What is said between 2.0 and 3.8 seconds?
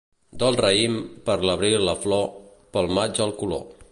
flor, pel maig el color.